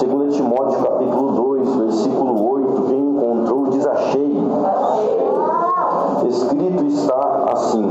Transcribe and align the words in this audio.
2 0.00 0.34
Timóteo 0.34 0.82
capítulo 0.82 1.32
2, 1.32 1.76
versículo 1.76 2.50
8, 2.50 2.82
quem 2.88 2.98
encontrou 2.98 3.68
diz 3.68 3.86
achei. 3.86 4.36
Escrito 6.28 6.84
está 6.84 7.44
assim: 7.52 7.84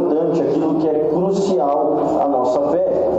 importante, 0.00 0.40
aquilo 0.40 0.74
que 0.76 0.88
é 0.88 1.08
crucial 1.10 1.98
à 2.20 2.28
nossa 2.28 2.60
fé. 2.70 3.11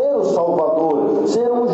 Ser 0.00 0.14
o 0.14 0.24
Salvador. 0.24 1.28
Ser 1.28 1.52
ungido 1.52 1.69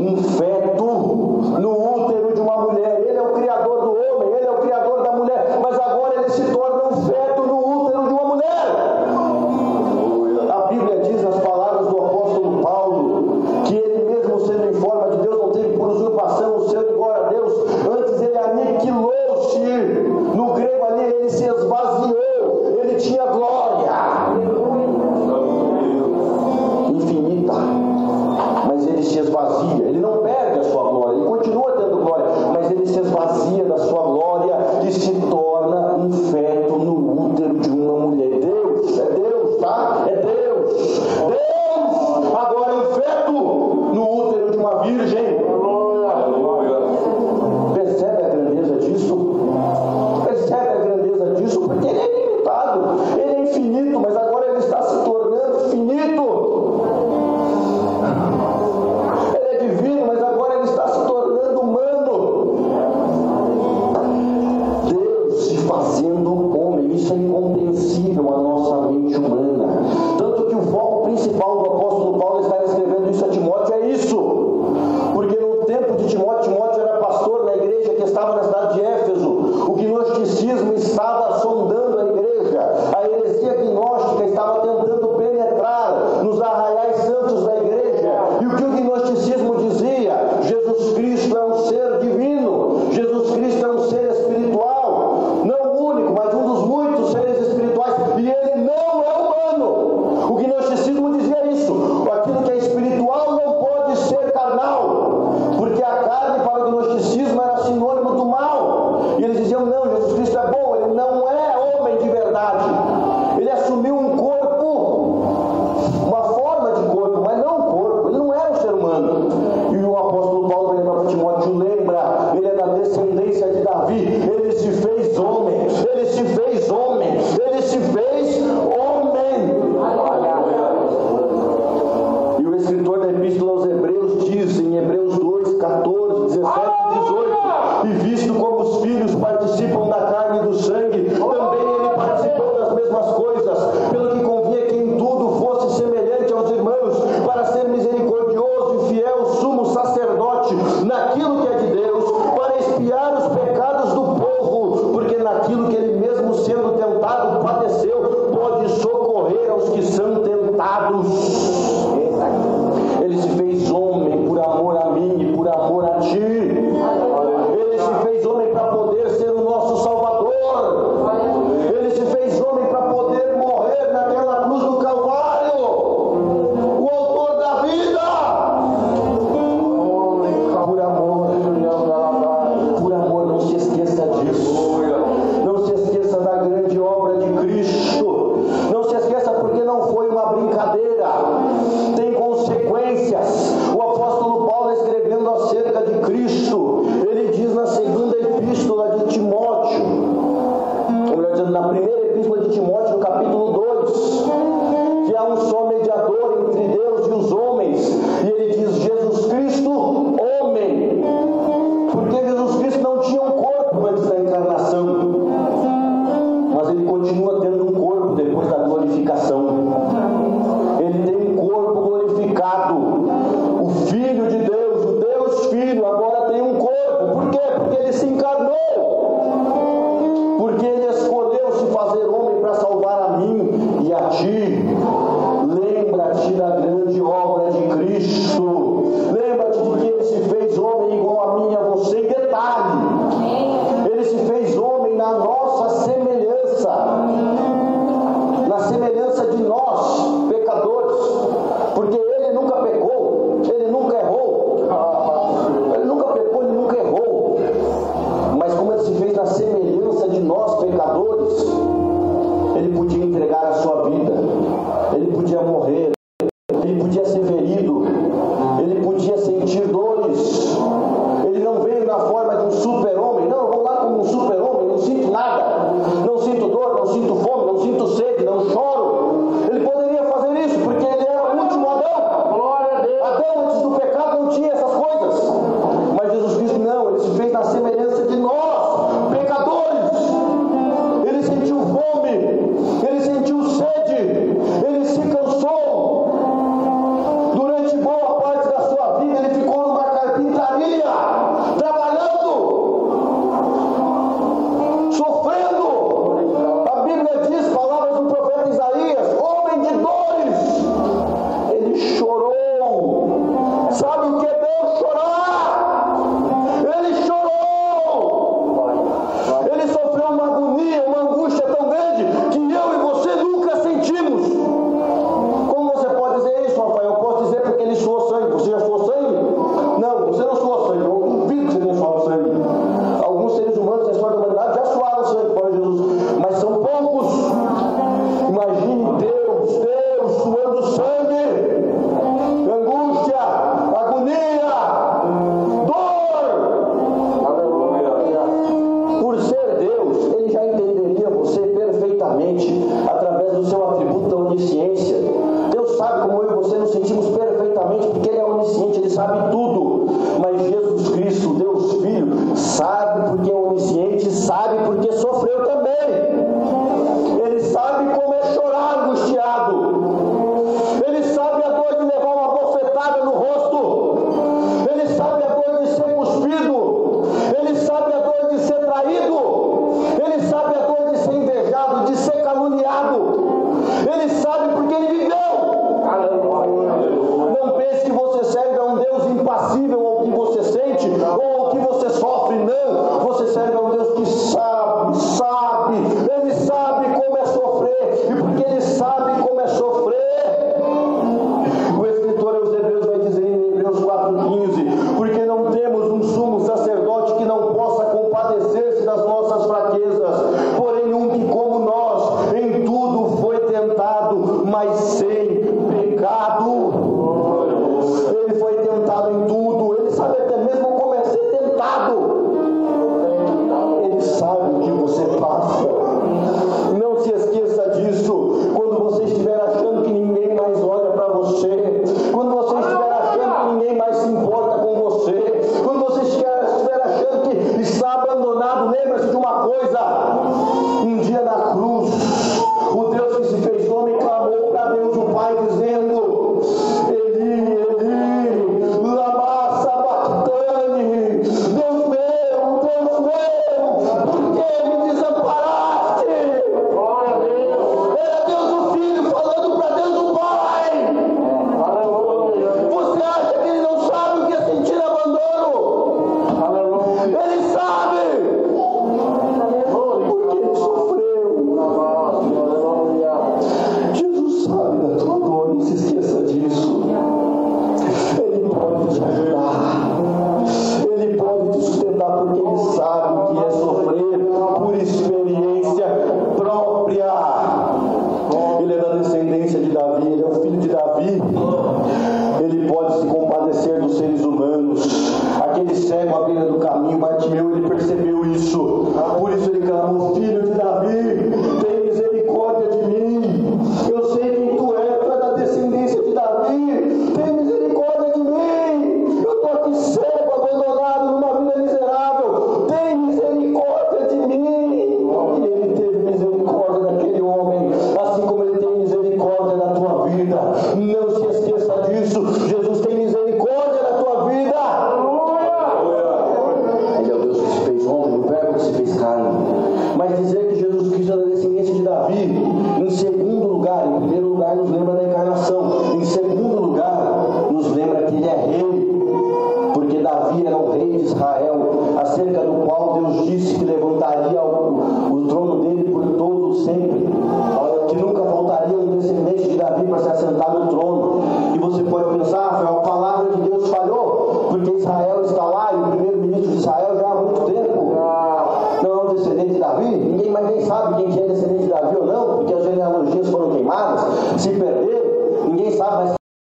não 0.00 0.16
foi 0.22 0.53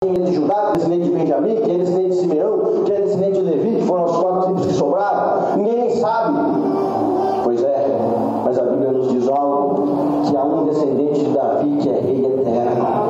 ele 0.07 0.23
é 0.23 0.25
de 0.25 0.35
Judá, 0.35 0.55
que 0.55 0.69
é 0.69 0.73
descendente 0.73 1.05
de 1.05 1.11
Benjamim, 1.11 1.57
que 1.57 1.71
é 1.71 1.75
descendente 1.79 2.11
de 2.11 2.17
Simeão, 2.17 2.59
que 2.85 2.93
é 2.93 3.01
descendente 3.01 3.33
de 3.33 3.41
Levi, 3.41 3.77
que 3.77 3.83
foram 3.87 4.05
as 4.05 4.17
quatro 4.17 4.43
tribos 4.43 4.67
que 4.67 4.73
sobraram? 4.75 5.57
Ninguém 5.57 5.91
sabe. 5.91 6.39
Pois 7.45 7.63
é, 7.63 7.99
mas 8.45 8.59
a 8.59 8.63
Bíblia 8.65 8.93
nos 8.93 9.09
diz 9.13 9.29
algo: 9.29 10.25
que 10.27 10.37
há 10.37 10.45
um 10.45 10.65
descendente 10.65 11.21
de 11.21 11.31
Davi 11.31 11.77
que 11.81 11.89
é 11.89 12.01
rei 12.01 12.27
eterno. 12.27 13.04